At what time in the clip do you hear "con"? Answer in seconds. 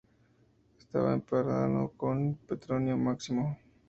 1.95-2.33